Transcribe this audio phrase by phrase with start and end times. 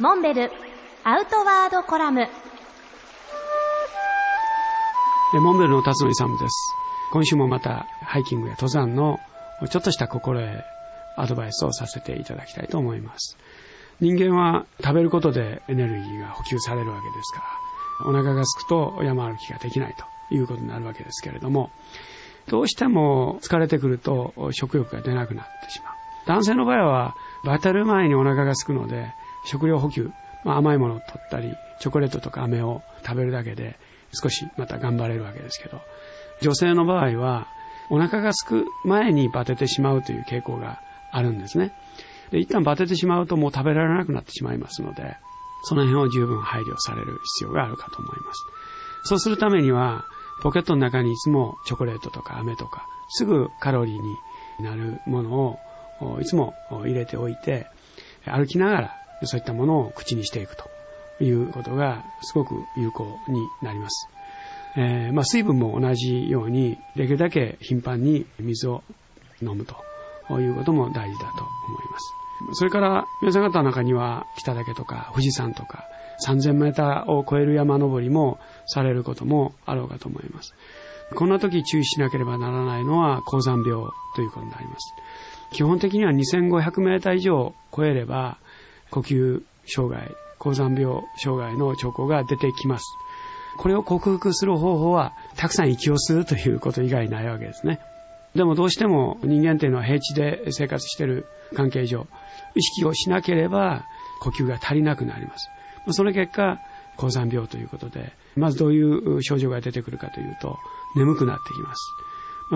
[0.00, 0.50] モンベル
[1.04, 2.26] アウトワードコラム。
[5.34, 6.74] モンベルの辰野勇です。
[7.12, 9.20] 今週もまたハイキングや登山の
[9.70, 10.64] ちょっとした心得
[11.18, 13.36] アドバイスをさせていただきたいと思います。
[14.00, 17.42] 人間は食べることでエネルギーが補給されるわけですか
[18.00, 19.94] らお腹が空くと山歩きができない
[20.30, 21.70] ということになるわけですけれども
[22.48, 25.92] どうしても疲れてくると食欲が出なくなってしまう。
[26.26, 27.14] 男性の場合は
[27.44, 29.12] バタる前にお腹が空くので
[29.44, 30.10] 食料補給、
[30.44, 33.76] まあ、甘いものを取ったりチョコレートとか飴を食べるだけで
[34.12, 35.80] 少しまた頑張れるわけですけど
[36.40, 37.48] 女性の場合は
[37.90, 40.80] お腹が空く前にバテてしまうという傾向が
[41.10, 41.72] あるんですね。
[42.30, 45.16] で一旦バテてしまうともう食べられなくなってしまいますので
[45.64, 48.44] その辺を十分配慮される必要があるかと思います。
[49.04, 50.04] そうするためには
[50.42, 54.16] ポケットの中にいつもチョコレートとか飴とかすぐカロリーに
[54.60, 55.58] なるもの
[56.00, 57.66] をいつも入れておいて、
[58.24, 60.64] 歩きながらそういったものを口にしていくと
[61.22, 64.08] いうことがすごく有効になります。
[64.76, 68.82] えー、まあ、水分も同じようにできるだけ頻繁に水を
[69.42, 72.14] 飲むということも大事だと思います。
[72.54, 75.84] それから皆さん方の中には北岳とか富士山とか
[76.26, 80.54] 3000メーターを超える山登りもされることもあろうかと思います。
[81.14, 83.84] こんな時注意しなければならないのは高山病
[84.16, 84.94] ということになります。
[85.52, 88.38] 基本的には2500メーター以上超えれば、
[88.92, 92.84] 呼吸障害、高山病障害の兆候が出てきます。
[93.58, 97.80] これを克服する方法は、たくさん息を吸うということ以外ないわけですね。
[98.34, 102.06] でもどうしても人間っていうのは平地で生活している関係上、
[102.54, 103.84] 意識をしなければ
[104.20, 105.48] 呼吸が足りなくなります。
[105.90, 106.58] その結果、
[106.96, 110.58] 高山病ということで、まずどういう症状が出てくるかというと、
[110.96, 111.94] 眠くなってきます。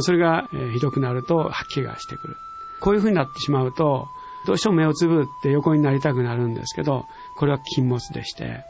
[0.00, 2.36] それがひどくなると吐き気がしてくる。
[2.80, 4.08] こういう風になってしまうと、
[4.46, 7.06] どうしても目をつぶって横になりたくなるんですけど、
[7.36, 8.64] これは禁物でして、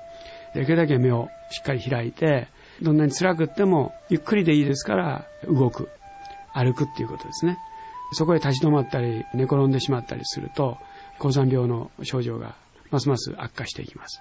[0.55, 2.49] できるだけ目をしっかり開いて、
[2.83, 5.89] どんなに辛くっても、ゆっくりでいいですから、動く、
[6.53, 7.59] 歩くっていうことですね。
[8.13, 10.79] そこで立ち止まったり、寝転んでしまったりすると、
[11.19, 12.55] 高山病の症状が
[12.91, 14.21] ますます悪化していきます。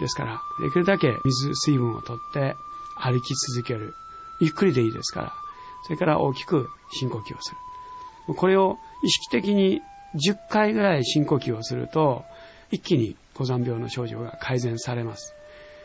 [0.00, 2.54] ですから、できるだけ水、水分をとって
[2.96, 3.94] 歩き続ける。
[4.40, 5.32] ゆっくりでいいですから、
[5.84, 7.54] それから大きく深呼吸をす
[8.28, 8.34] る。
[8.34, 9.80] これを意識的に
[10.14, 12.24] 10回ぐらい深呼吸をすると、
[12.70, 15.34] 一気に高山病の症状が改善されます。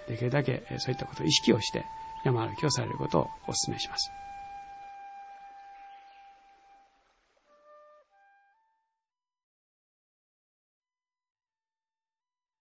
[0.08, 1.86] できるだけそういったことを意識をして
[2.24, 4.12] 山歩きをされることをお勧めします。